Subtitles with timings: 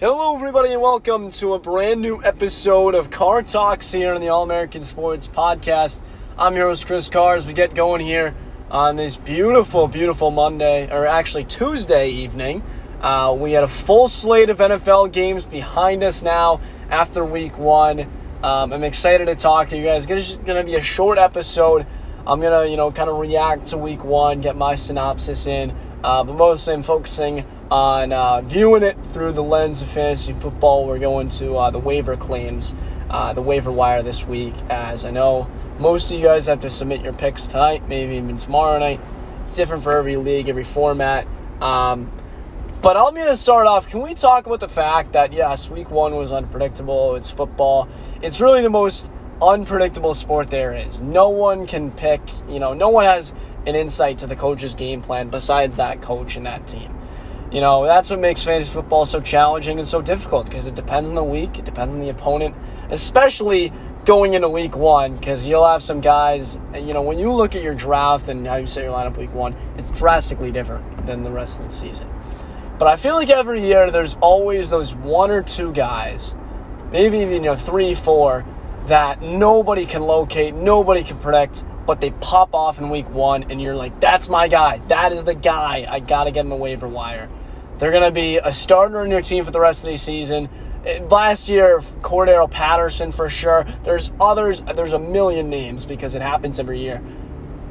[0.00, 4.28] Hello, everybody, and welcome to a brand new episode of Car Talks here on the
[4.28, 6.00] All American Sports Podcast.
[6.38, 8.32] I'm your host, Chris Carr, as we get going here
[8.70, 12.62] on this beautiful, beautiful Monday, or actually Tuesday evening.
[13.00, 16.60] Uh, we had a full slate of NFL games behind us now
[16.90, 18.02] after week one.
[18.40, 20.06] Um, I'm excited to talk to you guys.
[20.08, 21.84] It's going to be a short episode.
[22.24, 25.74] I'm going to, you know, kind of react to week one, get my synopsis in,
[26.04, 30.86] uh, but mostly I'm focusing on uh, viewing it through the lens of fantasy football.
[30.86, 32.74] We're going to uh, the waiver claims,
[33.10, 35.48] uh, the waiver wire this week, as I know
[35.78, 39.00] most of you guys have to submit your picks tonight, maybe even tomorrow night.
[39.44, 41.26] It's different for every league, every format.
[41.60, 42.10] Um,
[42.82, 43.88] but I'm going to start off.
[43.88, 47.14] Can we talk about the fact that, yes, week one was unpredictable?
[47.14, 47.88] It's football.
[48.22, 49.10] It's really the most
[49.40, 51.00] unpredictable sport there is.
[51.00, 53.32] No one can pick, you know, no one has
[53.66, 56.97] an insight to the coach's game plan besides that coach and that team.
[57.50, 61.08] You know, that's what makes fantasy football so challenging and so difficult because it depends
[61.08, 62.54] on the week, it depends on the opponent,
[62.90, 63.72] especially
[64.04, 67.62] going into week one because you'll have some guys, you know, when you look at
[67.62, 71.30] your draft and how you set your lineup week one, it's drastically different than the
[71.30, 72.06] rest of the season.
[72.78, 76.36] But I feel like every year there's always those one or two guys,
[76.92, 78.44] maybe even, you know, three, four,
[78.88, 83.60] that nobody can locate, nobody can predict, but they pop off in week one and
[83.60, 84.78] you're like, that's my guy.
[84.88, 85.86] That is the guy.
[85.88, 87.28] I got to get in the waiver wire.
[87.78, 90.48] They're going to be a starter in your team for the rest of the season.
[91.10, 93.66] Last year, Cordarrelle Patterson for sure.
[93.84, 94.62] There's others.
[94.62, 97.02] There's a million names because it happens every year.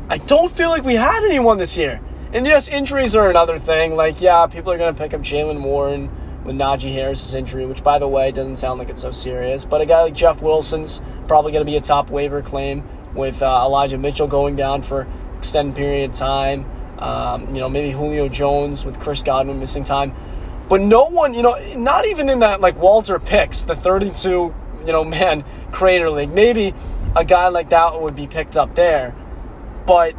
[0.10, 2.02] I don't feel like we had anyone this year.
[2.32, 3.96] And yes, injuries are another thing.
[3.96, 6.10] Like, yeah, people are going to pick up Jaylen Warren
[6.44, 9.66] with Najee Harris's injury, which, by the way, doesn't sound like it's so serious.
[9.66, 13.42] But a guy like Jeff Wilson's probably going to be a top waiver claim with
[13.42, 16.66] uh, Elijah Mitchell going down for extended period of time.
[17.00, 20.16] Um, you know, maybe Julio Jones with Chris Godwin missing time.
[20.70, 24.92] But no one, you know, not even in that like Walter picks, the 32, you
[24.92, 26.34] know, man crater league.
[26.34, 26.74] Maybe
[27.16, 29.16] a guy like that would be picked up there.
[29.86, 30.16] But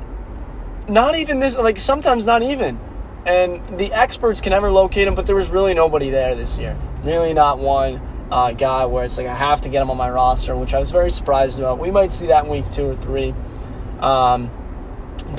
[0.88, 2.81] not even this, like sometimes not even.
[3.26, 6.78] And the experts can never locate him, but there was really nobody there this year.
[7.04, 8.00] Really not one
[8.31, 10.78] uh, guy where it's like I have to get him on my roster, which I
[10.78, 11.78] was very surprised about.
[11.78, 13.34] We might see that in week two or three.
[14.00, 14.50] Um,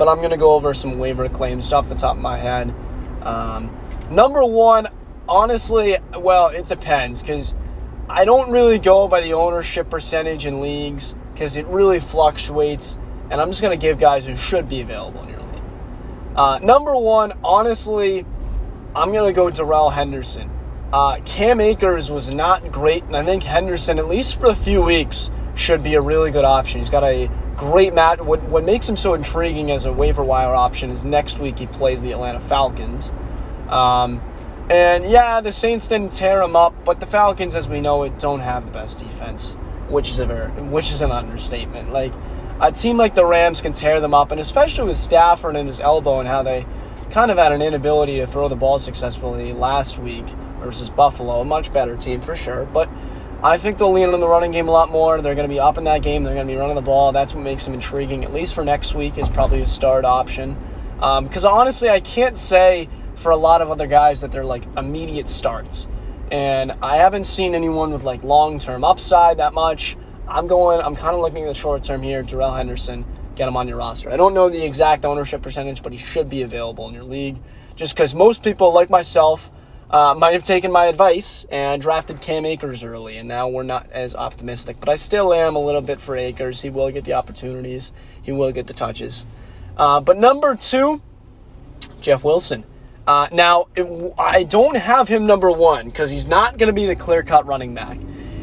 [0.00, 2.74] but I'm going to go over some waiver claims off the top of my head.
[3.20, 3.70] Um,
[4.10, 4.88] number one,
[5.28, 7.54] honestly, well, it depends because
[8.08, 12.96] I don't really go by the ownership percentage in leagues because it really fluctuates.
[13.30, 15.62] And I'm just going to give guys who should be available in your league.
[16.34, 18.24] Uh, number one, honestly,
[18.96, 20.50] I'm going to go Darrell Henderson.
[20.94, 24.80] Uh, Cam Akers was not great, and I think Henderson, at least for a few
[24.80, 26.80] weeks, should be a really good option.
[26.80, 28.20] He's got a great match.
[28.20, 31.66] What, what makes him so intriguing as a waiver wire option is next week he
[31.66, 33.12] plays the Atlanta Falcons.
[33.68, 34.22] Um,
[34.70, 38.18] and yeah, the Saints didn't tear him up, but the Falcons, as we know it,
[38.18, 39.54] don't have the best defense,
[39.88, 41.92] which is a very, which is an understatement.
[41.92, 42.12] Like
[42.60, 45.80] a team like the Rams can tear them up, and especially with Stafford and his
[45.80, 46.66] elbow and how they
[47.10, 50.26] kind of had an inability to throw the ball successfully last week
[50.60, 52.88] versus Buffalo, a much better team for sure, but
[53.42, 55.22] I think they'll lean on the running game a lot more.
[55.22, 56.24] They're going to be up in that game.
[56.24, 57.12] They're going to be running the ball.
[57.12, 60.58] That's what makes them intriguing, at least for next week, is probably a start option.
[60.96, 64.64] Because um, honestly, I can't say for a lot of other guys that they're like
[64.76, 65.88] immediate starts.
[66.30, 69.96] And I haven't seen anyone with like long term upside that much.
[70.28, 72.22] I'm going, I'm kind of looking at the short term here.
[72.22, 74.10] Darrell Henderson, get him on your roster.
[74.10, 77.38] I don't know the exact ownership percentage, but he should be available in your league.
[77.74, 79.50] Just because most people, like myself,
[79.90, 83.90] uh, might have taken my advice and drafted Cam Akers early, and now we're not
[83.90, 84.76] as optimistic.
[84.78, 86.62] But I still am a little bit for Akers.
[86.62, 87.92] He will get the opportunities,
[88.22, 89.26] he will get the touches.
[89.76, 91.02] Uh, but number two,
[92.00, 92.64] Jeff Wilson.
[93.06, 96.86] Uh, now, it, I don't have him number one because he's not going to be
[96.86, 97.98] the clear cut running back.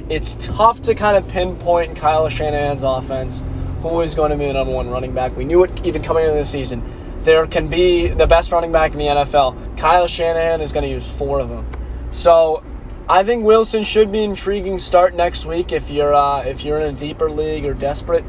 [0.09, 3.45] It's tough to kind of pinpoint Kyle Shanahan's offense
[3.81, 5.37] who is going to be the number one running back.
[5.37, 6.81] We knew it even coming into the season
[7.27, 9.77] there can be the best running back in the NFL.
[9.77, 11.69] Kyle Shanahan is going to use four of them.
[12.09, 12.63] So
[13.09, 16.95] I think Wilson should be intriguing start next week if you're uh, if you're in
[16.95, 18.23] a deeper league or desperate.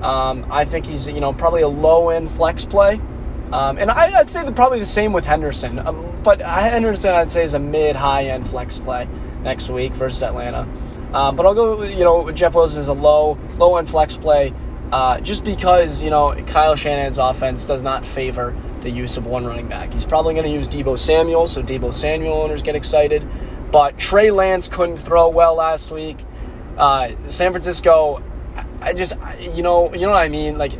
[0.00, 3.00] Um, I think he's you know probably a low end flex play,
[3.50, 5.80] um, and I, would say the, probably the same with Henderson.
[5.80, 9.08] Um, but Henderson I'd say is a mid high end flex play
[9.42, 10.68] next week versus Atlanta.
[11.12, 14.54] Um, but I'll go you know Jeff Wilson is a low low end flex play.
[14.92, 19.44] Uh, just because, you know, Kyle Shanahan's offense does not favor the use of one
[19.44, 19.92] running back.
[19.92, 23.26] He's probably going to use Deebo Samuel, so Deebo Samuel owners get excited.
[23.72, 26.24] But Trey Lance couldn't throw well last week.
[26.78, 28.22] Uh, San Francisco,
[28.80, 30.56] I just, you know, you know what I mean?
[30.56, 30.72] Like,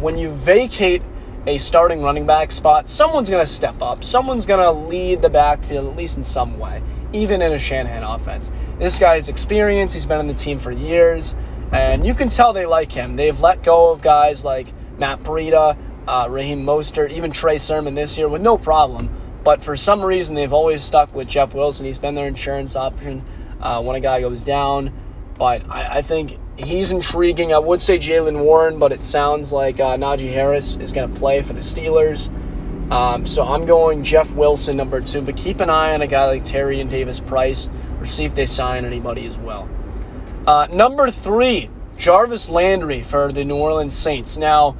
[0.00, 1.02] when you vacate
[1.46, 4.02] a starting running back spot, someone's going to step up.
[4.02, 6.82] Someone's going to lead the backfield, at least in some way.
[7.12, 8.50] even in a Shanahan offense.
[8.78, 11.36] This guy is experienced, he's been on the team for years,
[11.72, 13.14] and you can tell they like him.
[13.14, 15.76] They've let go of guys like Matt Breida,
[16.06, 19.10] uh, Raheem Mostert, even Trey Sermon this year with no problem.
[19.42, 21.86] But for some reason, they've always stuck with Jeff Wilson.
[21.86, 23.24] He's been their insurance option
[23.60, 24.92] uh, when a guy goes down.
[25.38, 27.52] But I, I think he's intriguing.
[27.52, 31.18] I would say Jaylen Warren, but it sounds like uh, Najee Harris is going to
[31.18, 32.30] play for the Steelers.
[32.92, 36.26] Um, so I'm going Jeff Wilson number two, but keep an eye on a guy
[36.26, 39.68] like Tyrion Davis-Price or see if they sign anybody as well.
[40.46, 44.36] Uh, number three, Jarvis Landry for the New Orleans Saints.
[44.36, 44.76] Now,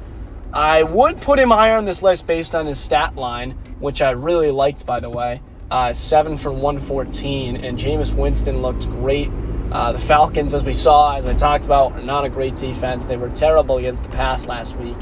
[0.51, 4.11] I would put him higher on this list based on his stat line, which I
[4.11, 5.41] really liked, by the way.
[5.71, 9.31] Uh, seven for 114, and Jameis Winston looked great
[9.73, 13.05] uh, the Falcons, as we saw, as I talked about, are not a great defense.
[13.05, 14.97] They were terrible against the pass last week.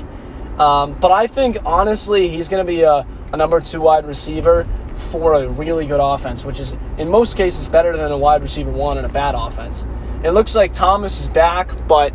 [0.57, 4.65] Um, but I think, honestly, he's going to be a, a number two wide receiver
[4.95, 8.71] for a really good offense, which is in most cases better than a wide receiver
[8.71, 9.85] one in a bad offense.
[10.23, 12.13] It looks like Thomas is back, but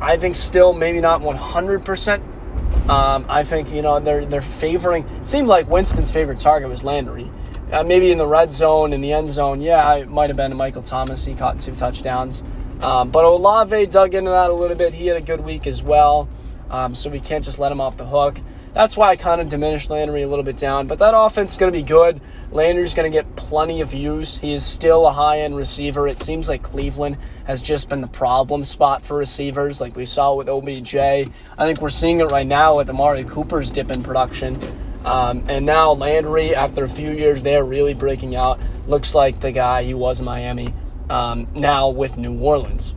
[0.00, 2.88] I think still maybe not 100%.
[2.88, 5.04] Um, I think, you know, they're, they're favoring.
[5.22, 7.28] It seemed like Winston's favorite target was Landry.
[7.72, 10.54] Uh, maybe in the red zone, in the end zone, yeah, it might have been
[10.56, 11.24] Michael Thomas.
[11.24, 12.44] He caught two touchdowns.
[12.82, 14.92] Um, but Olave dug into that a little bit.
[14.92, 16.28] He had a good week as well.
[16.70, 18.38] Um, so we can't just let him off the hook.
[18.74, 20.88] That's why I kind of diminished Landry a little bit down.
[20.88, 22.20] But that offense is going to be good.
[22.50, 24.36] Landry's going to get plenty of use.
[24.36, 26.08] He is still a high end receiver.
[26.08, 30.34] It seems like Cleveland has just been the problem spot for receivers, like we saw
[30.34, 30.96] with OBJ.
[30.96, 31.26] I
[31.58, 34.58] think we're seeing it right now with Amari Cooper's dip in production.
[35.04, 39.52] Um, and now Landry, after a few years there, really breaking out, looks like the
[39.52, 40.74] guy he was in Miami.
[41.08, 42.94] Um, now with New Orleans.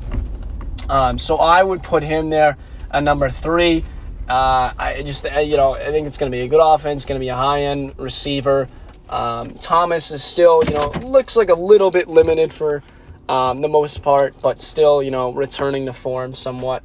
[0.89, 2.57] Um, so I would put him there
[2.89, 3.83] at number three.
[4.27, 7.05] Uh, I just, uh, you know, I think it's going to be a good offense,
[7.05, 8.67] going to be a high end receiver.
[9.09, 12.83] Um, Thomas is still, you know, looks like a little bit limited for
[13.29, 16.83] um, the most part, but still, you know, returning to form somewhat.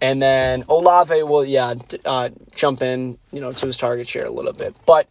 [0.00, 1.74] And then Olave will, yeah,
[2.04, 4.76] uh, jump in, you know, to his target share a little bit.
[4.84, 5.08] But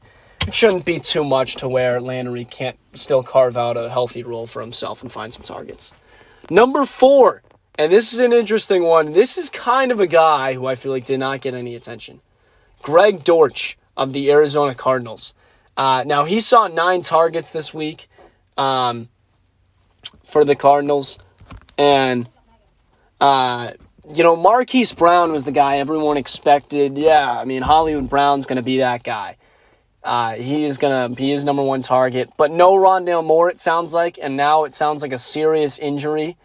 [0.47, 4.47] it shouldn't be too much to where Landry can't still carve out a healthy role
[4.47, 5.91] for himself and find some targets.
[6.49, 7.41] Number four,
[7.77, 9.13] and this is an interesting one.
[9.13, 12.21] This is kind of a guy who I feel like did not get any attention.
[12.81, 15.33] Greg Dortch of the Arizona Cardinals.
[15.77, 18.07] Uh, now, he saw nine targets this week
[18.57, 19.09] um,
[20.23, 21.25] for the Cardinals.
[21.77, 22.29] And
[23.19, 23.73] uh,
[24.13, 26.97] you know, Marquise Brown was the guy everyone expected.
[26.97, 29.37] Yeah, I mean, Hollywood Brown's going to be that guy.
[30.03, 32.29] Uh, he is going to be his number one target.
[32.37, 34.19] But no Rondale Moore, it sounds like.
[34.21, 36.37] And now it sounds like a serious injury.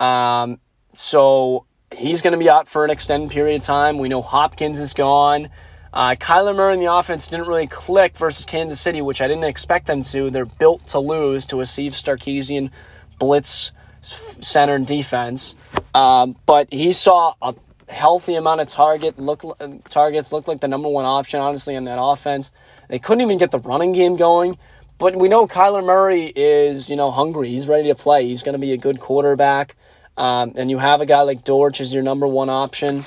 [0.00, 0.58] Um,
[0.92, 1.66] so
[1.96, 3.98] he's going to be out for an extended period of time.
[3.98, 5.48] We know Hopkins is gone.
[5.92, 9.44] Uh, Kyler Murray in the offense didn't really click versus Kansas City, which I didn't
[9.44, 10.30] expect them to.
[10.30, 12.70] They're built to lose to a Steve Sarkisian
[13.18, 15.54] blitz center and defense.
[15.94, 17.54] Um, but he saw a
[17.88, 19.42] healthy amount of target look
[19.90, 20.32] targets.
[20.32, 22.52] Looked like the number one option, honestly, in that offense.
[22.88, 24.58] They couldn't even get the running game going.
[24.98, 27.48] But we know Kyler Murray is, you know, hungry.
[27.48, 28.24] He's ready to play.
[28.24, 29.76] He's going to be a good quarterback.
[30.16, 33.04] Um, and you have a guy like Dortch as your number one option.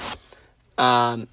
[0.77, 1.27] Um,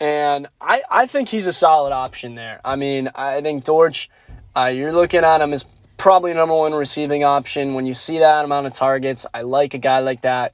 [0.00, 2.60] and I, I think he's a solid option there.
[2.64, 4.10] I mean, I think Dortch,
[4.56, 5.64] uh, you're looking at him as
[5.96, 7.74] probably number one receiving option.
[7.74, 10.52] When you see that amount of targets, I like a guy like that.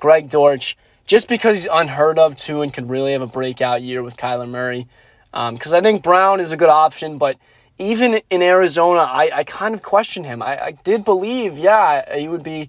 [0.00, 0.76] Greg Dortch,
[1.06, 4.48] just because he's unheard of too and could really have a breakout year with Kyler
[4.48, 4.88] Murray.
[5.30, 7.36] Because um, I think Brown is a good option, but
[7.78, 10.42] even in Arizona, I, I kind of question him.
[10.42, 12.68] I, I did believe, yeah, he would be,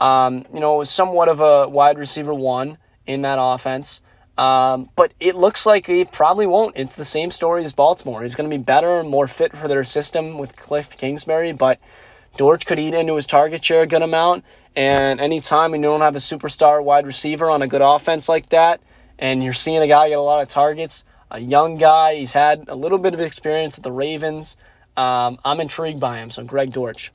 [0.00, 4.02] um, you know, somewhat of a wide receiver one in that offense.
[4.38, 6.76] Um, but it looks like he probably won't.
[6.76, 8.22] It's the same story as Baltimore.
[8.22, 11.78] He's going to be better and more fit for their system with Cliff Kingsbury, but
[12.38, 14.44] Dortch could eat into his target share a good amount.
[14.74, 18.80] And anytime you don't have a superstar wide receiver on a good offense like that,
[19.18, 22.64] and you're seeing a guy get a lot of targets, a young guy, he's had
[22.68, 24.56] a little bit of experience at the Ravens.
[24.96, 26.30] Um, I'm intrigued by him.
[26.30, 27.12] So Greg Dortch.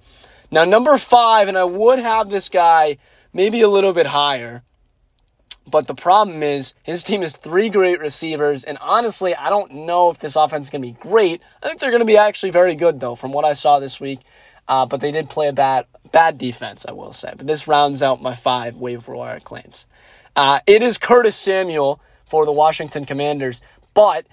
[0.51, 2.97] Now number five, and I would have this guy
[3.33, 4.63] maybe a little bit higher.
[5.67, 10.11] But the problem is his team has three great receivers, and honestly, I don't know
[10.11, 11.41] if this offense is going to be great.
[11.61, 13.99] I think they're going to be actually very good, though, from what I saw this
[13.99, 14.19] week.
[14.67, 17.33] Uh, but they did play a bad bad defense, I will say.
[17.35, 19.87] But this rounds out my five waiver wire claims.
[20.35, 23.61] Uh, it is Curtis Samuel for the Washington Commanders,
[23.93, 24.25] but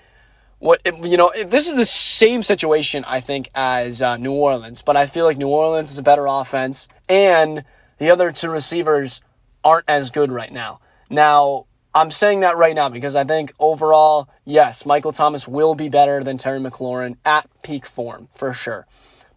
[0.63, 4.97] what you know, this is the same situation I think as uh, New Orleans, but
[4.97, 7.65] I feel like New Orleans is a better offense, and
[7.99, 9.23] the other two receivers
[9.65, 10.79] aren't as good right now.
[11.11, 15.89] Now, I'm saying that right now because I think overall, yes, Michael Thomas will be
[15.89, 18.87] better than Terry McLaurin at peak form for sure.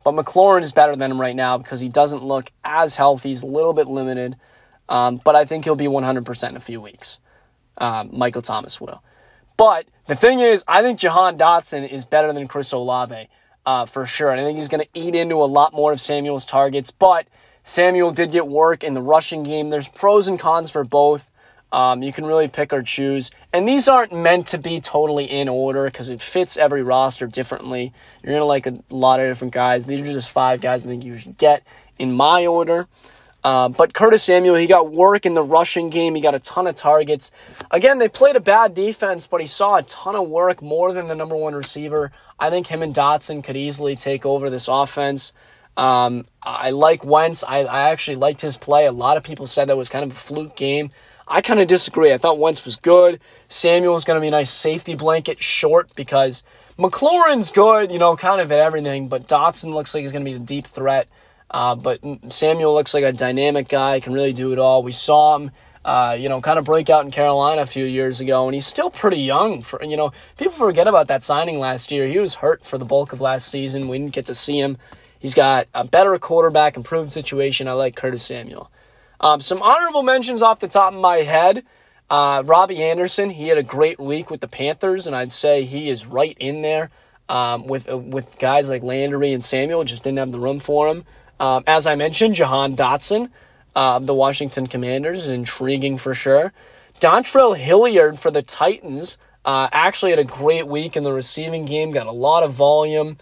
[0.03, 3.29] but McLaurin is better than him right now because he doesn't look as healthy.
[3.29, 4.36] He's a little bit limited,
[4.89, 7.20] um, but I think he'll be 100% in a few weeks.
[7.79, 9.01] Um, Michael Thomas will.
[9.57, 13.27] But the thing is, I think Jahan Dotson is better than Chris Olave
[13.65, 14.31] uh, for sure.
[14.31, 16.91] And I think he's going to eat into a lot more of Samuel's targets.
[16.91, 17.27] But
[17.63, 19.69] Samuel did get work in the rushing game.
[19.69, 21.31] There's pros and cons for both.
[21.71, 23.31] Um, you can really pick or choose.
[23.51, 27.91] And these aren't meant to be totally in order because it fits every roster differently.
[28.24, 29.85] You're going to like a lot of different guys.
[29.85, 31.63] These are just five guys I think you should get
[31.97, 32.88] in my order.
[33.46, 36.16] Uh, but Curtis Samuel, he got work in the rushing game.
[36.16, 37.32] He got a ton of targets.
[37.70, 41.06] Again, they played a bad defense, but he saw a ton of work, more than
[41.06, 42.12] the number one receiver.
[42.40, 45.32] I think him and Dotson could easily take over this offense.
[45.78, 47.44] Um, I like Wentz.
[47.44, 48.88] I, I actually liked his play.
[48.88, 50.90] A lot of people said that was kind of a fluke game.
[51.28, 52.12] I kind of disagree.
[52.12, 53.20] I thought Wentz was good.
[53.48, 56.44] Samuel going to be a nice safety blanket, short because
[56.80, 60.32] McLaurin's good, you know, kind of at everything, but Dotson looks like he's going to
[60.32, 61.08] be the deep threat.
[61.50, 62.00] Uh, but
[62.30, 64.84] Samuel looks like a dynamic guy, can really do it all.
[64.84, 65.52] We saw him,
[65.84, 68.68] uh, you know, kind of break out in Carolina a few years ago, and he's
[68.68, 69.62] still pretty young.
[69.62, 72.08] For you know, people forget about that signing last year.
[72.08, 73.88] He was hurt for the bulk of last season.
[73.88, 74.78] We didn't get to see him.
[75.20, 77.68] He's got a better quarterback, improved situation.
[77.68, 78.72] I like Curtis Samuel.
[79.20, 81.64] Um, some honorable mentions off the top of my head.
[82.10, 85.90] Uh, Robbie Anderson, he had a great week with the Panthers, and I'd say he
[85.90, 86.92] is right in there
[87.28, 89.84] um, with uh, with guys like Landry and Samuel.
[89.84, 91.06] Just didn't have the room for him.
[91.39, 93.30] Um, as I mentioned, Jahan Dotson
[93.75, 96.54] uh, the Washington Commanders is intriguing for sure.
[97.00, 101.92] Dontrell Hilliard for the Titans uh, actually had a great week in the receiving game,
[101.92, 103.18] got a lot of volume.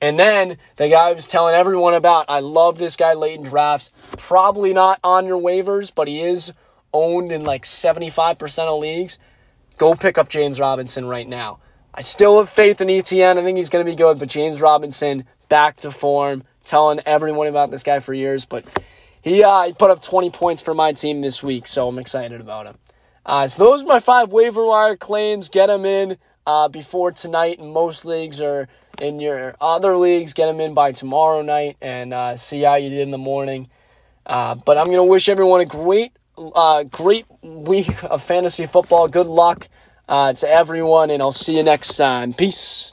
[0.00, 3.44] And then the guy I was telling everyone about, I love this guy late in
[3.44, 3.90] drafts.
[4.16, 6.52] Probably not on your waivers, but he is
[6.92, 9.18] owned in like 75% of leagues.
[9.76, 11.58] Go pick up James Robinson right now.
[11.92, 13.38] I still have faith in ETN.
[13.38, 17.46] I think he's going to be good, but James Robinson back to form telling everyone
[17.46, 18.64] about this guy for years, but
[19.22, 22.40] he, uh, he put up 20 points for my team this week, so I'm excited
[22.40, 22.76] about him.
[23.24, 25.48] Uh, so those are my five waiver wire claims.
[25.48, 28.68] Get them in uh, before tonight in most leagues or
[29.00, 30.32] in your other leagues.
[30.32, 33.68] Get them in by tomorrow night and uh, see how you did in the morning.
[34.24, 39.08] Uh, but I'm going to wish everyone a great, uh, great week of fantasy football.
[39.08, 39.68] Good luck
[40.08, 42.32] to everyone, and I'll see you next time.
[42.32, 42.92] Peace.